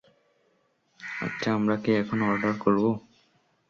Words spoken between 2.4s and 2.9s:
করব?